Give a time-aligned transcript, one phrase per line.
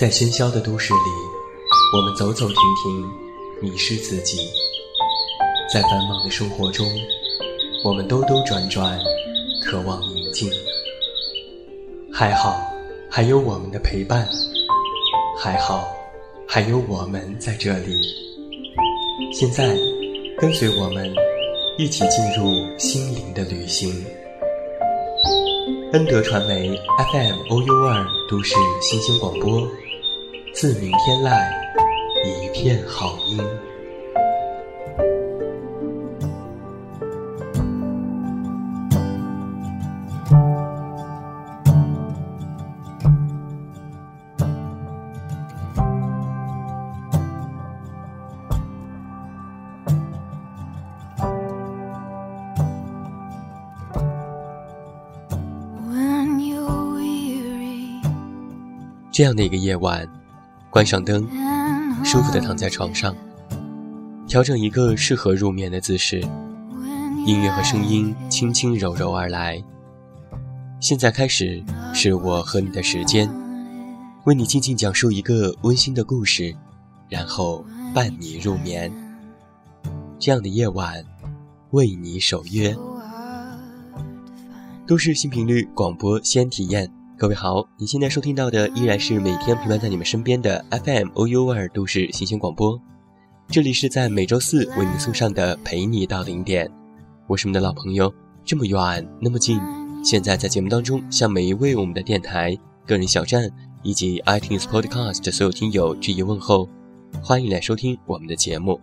[0.00, 1.10] 在喧嚣的都市里，
[1.94, 3.10] 我们走走停停，
[3.60, 4.38] 迷失自己；
[5.70, 6.86] 在繁忙的生活中，
[7.84, 8.98] 我们兜兜转转，
[9.62, 10.50] 渴望宁静。
[12.10, 12.58] 还好，
[13.10, 14.24] 还有我们的陪伴；
[15.36, 15.86] 还好，
[16.48, 18.00] 还有我们在这里。
[19.34, 19.76] 现在，
[20.38, 21.12] 跟随我们，
[21.76, 23.92] 一起进入心灵的旅行。
[25.92, 26.74] 恩德传媒
[27.12, 29.68] FM OU 二都市新兴广播。
[30.60, 31.40] 自明天籁，
[32.22, 33.42] 一片好音。
[59.10, 60.19] 这样的一个夜晚。
[60.70, 61.26] 关上灯，
[62.04, 63.12] 舒服的躺在床上，
[64.28, 66.20] 调整一个适合入眠的姿势，
[67.26, 69.60] 音乐和声音轻轻柔柔而来。
[70.78, 71.60] 现在开始
[71.92, 73.28] 是我和你的时间，
[74.26, 76.54] 为你静静讲述一个温馨的故事，
[77.08, 78.92] 然后伴你入眠。
[80.20, 81.04] 这样的夜晚，
[81.72, 82.76] 为你守约。
[84.86, 86.92] 都市新频率广播，先体验。
[87.20, 92.80] 各位好，你现在收听到的依然是每天陪伴在你们身边的 FM OU 二都市新鲜广播，
[93.46, 96.72] 这里是在每周四为你送上的陪你到零点，
[97.26, 98.10] 我是你们的老朋友，
[98.42, 99.60] 这么远那么近。
[100.02, 103.50] 现在在节目当中向每一位我们的电台、个人小站
[103.82, 106.66] 以及 iTunes Podcast 所有听友致以问候，
[107.22, 108.80] 欢迎来收听我们的节目。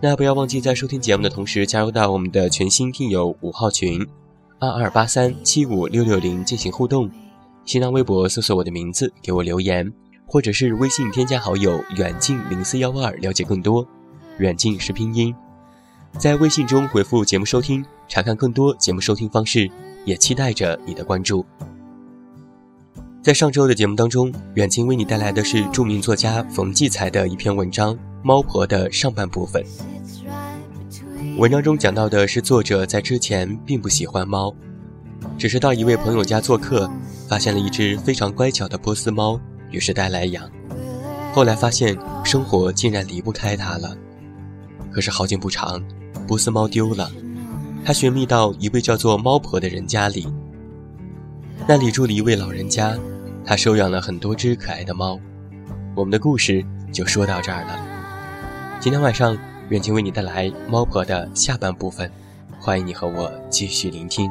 [0.00, 4.00] 那不要忘记在收听节目的同时加入到我们的全新听友五号群。
[4.62, 7.10] 二二八三七五六六零进行互动，
[7.64, 9.92] 新浪微博搜索我的名字给我留言，
[10.24, 13.84] 或者是微信添加好友远近零四幺二了解更多。
[14.38, 15.34] 远近是拼音，
[16.16, 19.68] 在微信中回复节目收听，查看更多节目收听方式，
[20.04, 21.44] 也期待着你的关注。
[23.20, 29.64] 在上周的节目当中，远近为你带来的是著名作家冯骥才的一篇文章《猫婆》的上半部分。
[31.38, 34.54] 文章中讲到的是，作者在之前并不喜欢猫，
[35.38, 36.90] 只是到一位朋友家做客，
[37.28, 39.40] 发现了一只非常乖巧的波斯猫，
[39.70, 40.50] 于是带来养。
[41.32, 43.96] 后来发现生活竟然离不开它了。
[44.90, 45.82] 可是好景不长，
[46.26, 47.10] 波斯猫丢了。
[47.84, 50.26] 他寻觅到一位叫做猫婆的人家里，
[51.66, 52.96] 那里住了一位老人家，
[53.44, 55.18] 他收养了很多只可爱的猫。
[55.94, 58.78] 我们的故事就说到这儿了。
[58.80, 59.36] 今天晚上。
[59.72, 62.12] 远近为你带来《猫婆》的下半部分，
[62.60, 64.30] 欢迎你和我继续聆听。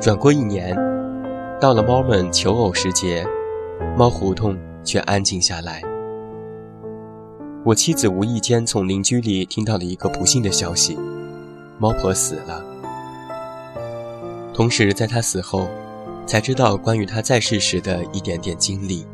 [0.00, 0.72] 转过一年，
[1.60, 3.26] 到了猫们求偶时节，
[3.96, 4.56] 猫胡同。
[4.84, 5.82] 却安静下来。
[7.64, 10.98] 我妻子无意间从邻居里听到了一个不幸的消息：
[11.78, 12.64] 猫婆死了。
[14.54, 15.68] 同时，在她死后，
[16.26, 19.06] 才知道关于她在世时的一点点经历。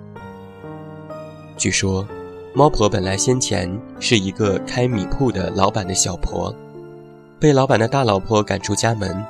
[1.57, 2.07] 据说，
[2.55, 6.55] 猫婆本来先前是一个开米铺的老板的小婆，
[7.39, 9.25] 被老板的大老婆赶出家门，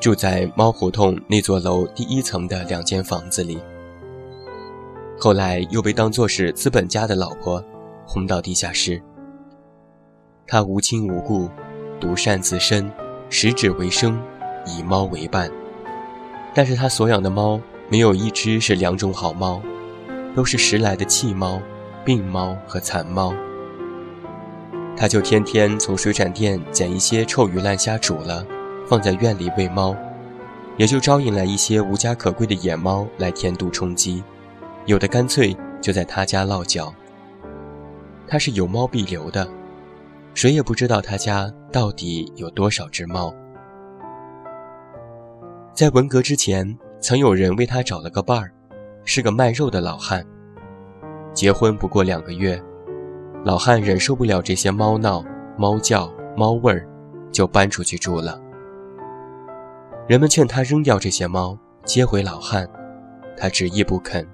[0.00, 3.58] 住在猫胡同那座楼第一层的两间房子里。
[5.20, 7.62] 后来又被当作是资本家的老婆，
[8.06, 9.02] 轰到地下室。
[10.46, 11.50] 他无亲无故，
[12.00, 12.88] 独善自身，
[13.28, 14.16] 食指为生，
[14.64, 15.50] 以猫为伴。
[16.54, 19.60] 但是他所养的猫没有一只是两种好猫，
[20.36, 21.60] 都是拾来的弃猫、
[22.04, 23.34] 病猫和残猫。
[24.96, 28.46] 他就天天从水产店捡一些臭鱼烂虾煮了，
[28.86, 29.96] 放在院里喂猫，
[30.76, 34.22] 也就招引来一些无家可归的野猫来添堵充饥。
[34.88, 36.90] 有的干脆就在他家落脚。
[38.26, 39.46] 他是有猫必留的，
[40.32, 43.30] 谁也不知道他家到底有多少只猫。
[45.74, 48.50] 在文革之前，曾有人为他找了个伴儿，
[49.04, 50.24] 是个卖肉的老汉。
[51.34, 52.58] 结婚不过两个月，
[53.44, 55.22] 老汉忍受不了这些猫闹、
[55.58, 56.88] 猫叫、猫味儿，
[57.30, 58.40] 就搬出去住了。
[60.06, 62.66] 人们劝他扔掉这些猫，接回老汉，
[63.36, 64.26] 他执意不肯。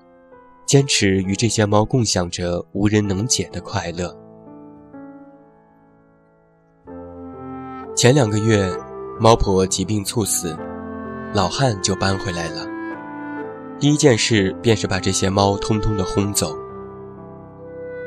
[0.67, 4.17] 坚持与这些猫共享着无人能解的快乐。
[7.95, 8.71] 前两个月，
[9.21, 10.57] 猫婆疾病猝死，
[11.33, 12.67] 老汉就搬回来了。
[13.79, 16.57] 第一件事便是把这些猫通通的轰走。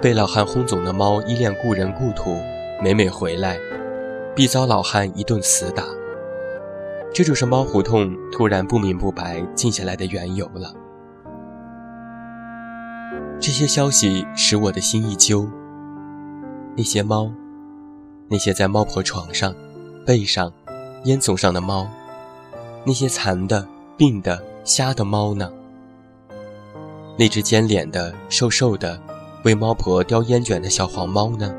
[0.02, 2.36] 被老汉轰走的猫依恋故人故土，
[2.84, 3.58] 每每回来，
[4.36, 5.84] 必遭老汉一顿死打。
[7.14, 10.72] 这就是猫胡同突然不明不白静下来的缘由了。
[13.40, 15.48] 这些消息使我的心一揪。
[16.76, 17.32] 那些猫，
[18.28, 19.54] 那些在猫婆床上、
[20.06, 20.52] 背上、
[21.06, 21.88] 烟囱上的猫，
[22.84, 25.52] 那些残的、病的、瞎的猫呢？
[27.18, 29.02] 那只尖脸的、瘦瘦的，
[29.44, 31.54] 为猫婆叼烟卷的小黄猫呢？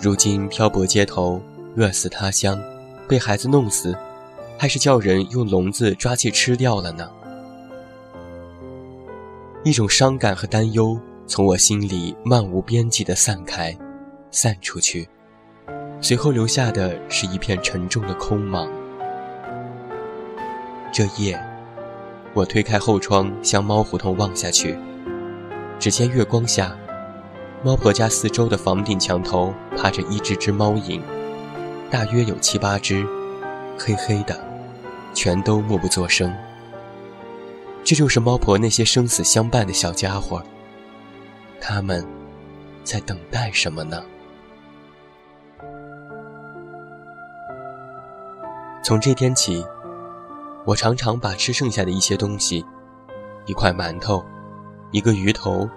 [0.00, 1.40] 如今漂泊街头，
[1.76, 2.60] 饿死他乡，
[3.08, 3.96] 被孩子弄死，
[4.58, 7.10] 还是叫人用笼子抓去吃掉了呢？
[9.64, 13.74] 一种伤感和担忧从我心里漫无边际地散开，
[14.30, 15.08] 散出去，
[16.02, 18.68] 随后留下的是一片沉重的空茫。
[20.92, 21.42] 这夜，
[22.34, 24.78] 我推开后窗，向猫胡同望下去，
[25.78, 26.76] 只见月光下，
[27.64, 31.02] 猫婆家四周的房顶墙头趴着一只只猫影，
[31.90, 33.02] 大约有七八只，
[33.78, 34.38] 黑黑的，
[35.14, 36.30] 全都默不作声。
[37.84, 40.42] 这就是猫婆那些生死相伴的小家伙，
[41.60, 42.02] 他们
[42.82, 44.02] 在等待什么呢？
[48.82, 49.62] 从这天起，
[50.64, 52.64] 我常常把吃剩下的一些东西，
[53.44, 54.24] 一块馒头，
[54.90, 55.68] 一个鱼头，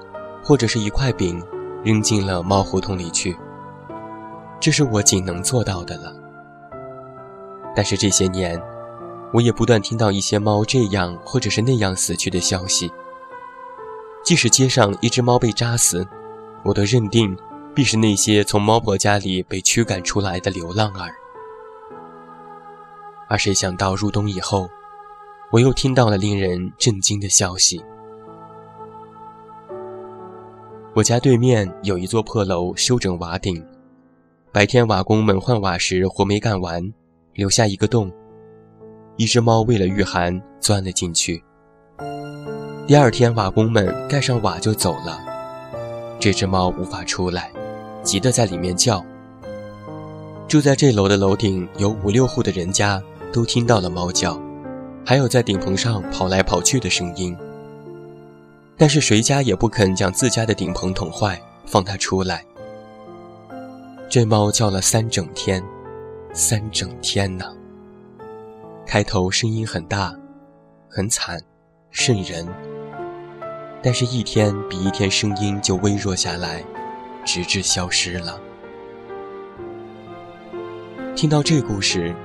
[0.41, 1.45] 或者是一块饼，
[1.83, 3.37] 扔进了猫胡同里去。
[4.61, 6.13] 这是我仅能做到的了。
[7.75, 8.61] 但是这些年，
[9.33, 12.91] 我也不断听到一些猫这样或者是那样死去的消息。
[14.23, 16.05] 即使街上一只猫被扎死，
[16.63, 17.37] 我都认定
[17.73, 21.13] 必是那些从猫婆家里被驱赶出来的流浪儿。
[23.29, 24.69] 而谁想到入冬以后，
[25.51, 27.81] 我又听到了令人震惊的消息：
[30.93, 33.65] 我家对面有一座破楼，修整瓦顶，
[34.51, 36.93] 白天瓦工们换瓦时活没干完，
[37.33, 38.11] 留下一个洞。
[39.17, 41.43] 一只猫为了御寒钻了进去。
[42.85, 45.19] 第二天，瓦工们盖上瓦就走了，
[46.19, 47.51] 这只猫无法出来，
[48.03, 49.03] 急得在里面叫。
[50.47, 53.01] 住在这楼的楼顶有五六户的人家
[53.33, 54.39] 都听到了猫叫，
[55.03, 57.35] 还有在顶棚上跑来跑去的声音。
[58.77, 62.45] 但是谁家也不肯将自家的顶棚捅坏，放它出来。
[64.07, 65.61] 这猫叫了三整天，
[66.33, 67.45] 三整天呢。
[68.87, 70.15] 开头声音很大，
[70.89, 71.37] 很惨，
[71.91, 72.47] 瘆人。
[73.83, 76.63] 但是，一天比一天声音就微弱下来，
[77.25, 78.39] 直至消失了。
[81.17, 82.15] 听到这故事，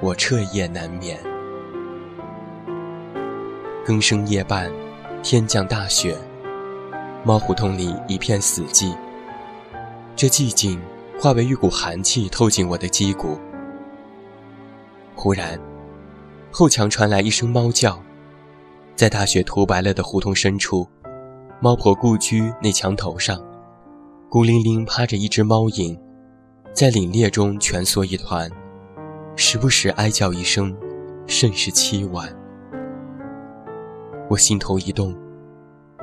[0.00, 1.20] 我彻夜难眠。
[3.84, 4.72] 更生夜半，
[5.22, 6.16] 天降大雪，
[7.22, 8.96] 猫胡同里一片死寂。
[10.16, 10.80] 这寂静
[11.20, 13.38] 化为一股寒气透进我的肌骨。
[15.14, 15.60] 忽然。
[16.54, 17.98] 后墙传来一声猫叫，
[18.94, 20.86] 在大雪涂白了的胡同深处，
[21.60, 23.42] 猫婆故居那墙头上，
[24.28, 25.98] 孤零零趴着一只猫影，
[26.74, 28.50] 在凛冽中蜷缩一团，
[29.34, 30.76] 时不时哀叫一声，
[31.26, 32.28] 甚是凄婉。
[34.28, 35.16] 我心头一动，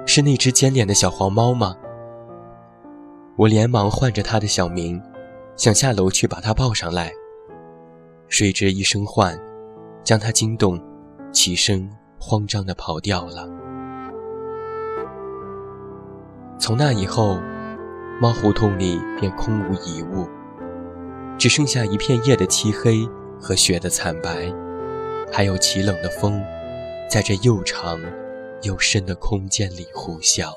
[0.08, 1.76] 是那只尖脸的小黄猫吗？
[3.38, 5.00] 我连忙唤着它的小名，
[5.56, 7.12] 想下楼去把它抱上来，
[8.28, 9.40] 谁知一声唤。
[10.10, 10.82] 将他惊动，
[11.32, 11.88] 起身
[12.20, 13.48] 慌张地跑掉了。
[16.58, 17.40] 从那以后，
[18.20, 20.28] 猫胡同里便空无一物，
[21.38, 23.08] 只剩下一片夜的漆黑
[23.40, 24.52] 和雪的惨白，
[25.32, 26.44] 还有奇冷的风，
[27.08, 28.00] 在这又长
[28.64, 30.52] 又深的空间里呼啸。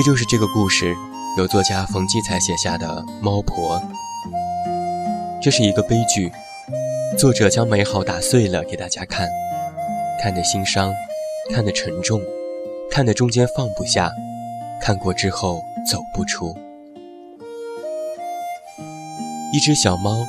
[0.00, 0.96] 这就是这个故事，
[1.36, 3.78] 由作家冯骥才写下的《猫婆》。
[5.42, 6.32] 这是一个悲剧，
[7.18, 9.28] 作者将美好打碎了给大家看，
[10.18, 10.90] 看得心伤，
[11.52, 12.18] 看得沉重，
[12.90, 14.10] 看得中间放不下，
[14.80, 16.56] 看过之后走不出。
[19.52, 20.26] 一只小猫，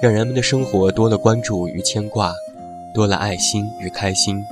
[0.00, 2.32] 让人们的生活多了关注与牵挂，
[2.94, 4.46] 多了爱心与开心，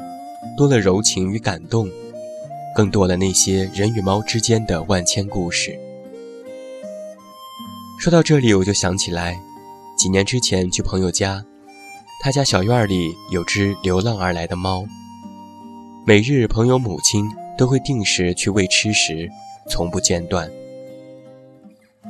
[0.57, 1.89] 多了柔情与感动。
[2.75, 5.79] 更多了那些人与猫之间的万千故事。
[7.99, 9.41] 说到这里，我就想起来，
[9.99, 11.45] 几年之前去朋友家，
[12.23, 14.85] 他家小院里有只流浪而来的猫。
[16.07, 19.29] 每日朋友母亲都会定时去喂吃食，
[19.69, 20.51] 从不间断。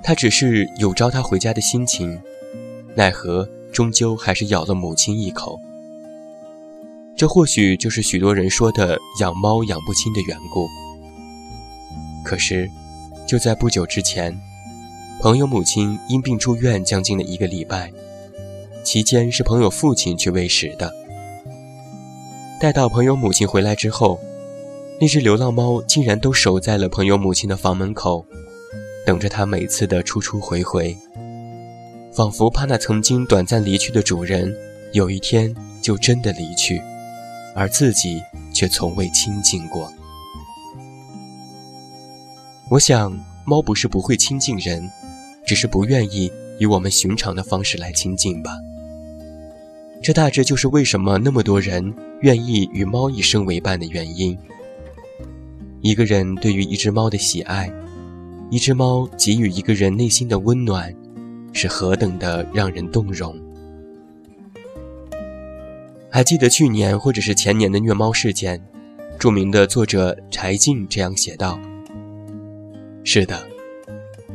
[0.02, 2.20] 他只是有招他回家的心情，
[2.94, 5.58] 奈何终究还是咬了母亲一口。
[7.18, 10.68] 这或许就是许多人说的养猫养不亲的缘故。
[12.24, 12.70] 可是，
[13.26, 14.32] 就在不久之前，
[15.20, 17.92] 朋友母亲因病住院将近了一个礼拜，
[18.84, 20.94] 期间是朋友父亲去喂食的。
[22.60, 24.20] 待到朋友母亲回来之后，
[25.00, 28.24] 那只流浪猫竟然都守在了朋友母亲的房门口，
[29.04, 30.96] 等着他每次的出出回回，
[32.12, 34.54] 仿佛怕那曾经短暂离去的主人
[34.92, 36.80] 有一天就真的离去。
[37.54, 39.92] 而自己却从未亲近过。
[42.70, 44.88] 我想，猫不是不会亲近人，
[45.46, 48.50] 只是不愿意以我们寻常的方式来亲近吧。
[50.02, 54.38] 这大致就是为什么那么多人愿意与猫一生为伴的原因。
[55.80, 57.72] 一个人对于一只猫的喜爱，
[58.50, 60.94] 一只猫给予一个人内心的温暖，
[61.52, 63.34] 是何等的让人动容。
[66.10, 68.60] 还记得去年或者是前年的虐猫事件，
[69.18, 71.60] 著名的作者柴静这样写道
[73.04, 73.46] ：“是的，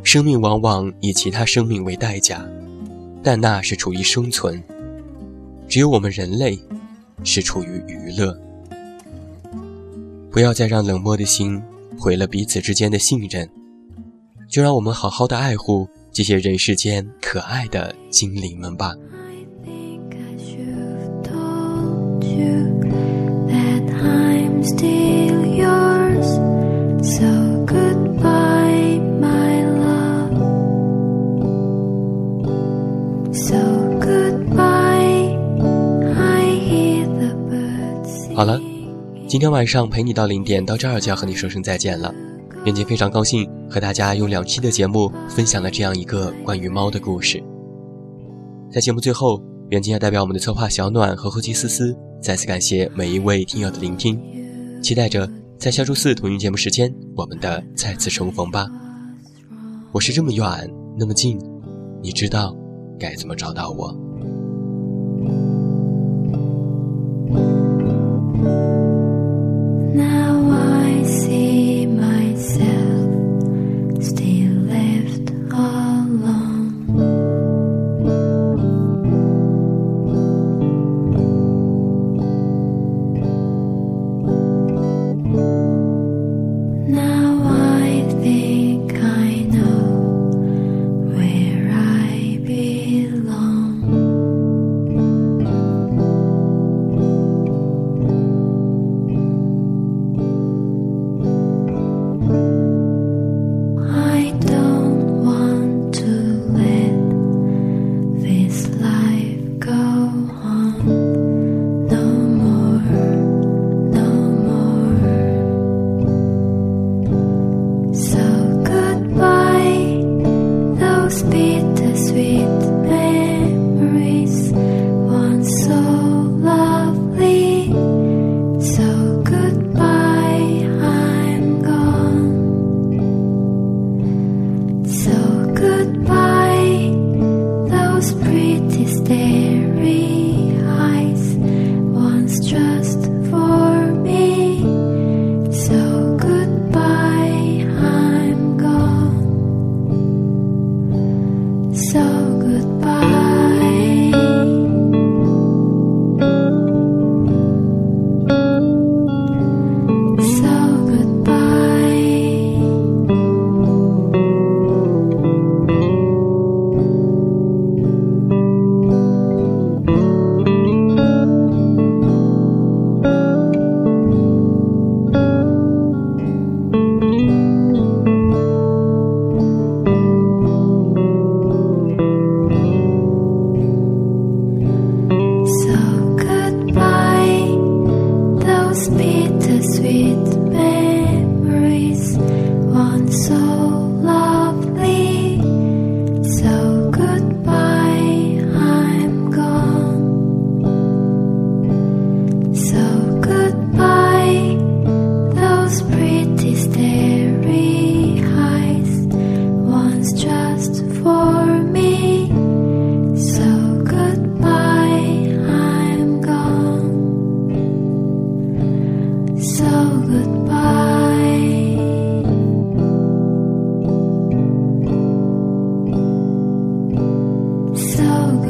[0.03, 2.47] 生命往往以其他生命为代价，
[3.23, 4.61] 但那是处于生存；
[5.67, 6.59] 只有我们人类，
[7.23, 8.39] 是处于娱乐。
[10.29, 11.61] 不要再让冷漠的心
[11.97, 13.49] 毁了彼此之间的信任，
[14.47, 18.95] 就让我们好好的爱护这些人世间可爱的精灵们吧。”
[38.35, 38.59] 好了，
[39.27, 42.13] 今天晚上陪你到零点，到这儿就要和你说声再见了。
[42.65, 47.43] 袁姐非常高兴和大家用两期的节目分享了这样一个关于猫的故事。
[48.71, 54.19] 在节目最后，袁姐要代表我们的策划小暖和后期思思，再次感谢每一位听友的聆听，
[54.83, 58.67] 期待着在下周四同一节目时间我们的再次重逢吧。
[59.93, 60.45] 我是这么远
[60.99, 61.39] 那么近，
[62.01, 62.53] 你知道
[62.99, 63.97] 该怎么找到我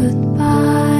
[0.03, 0.92] goodbye.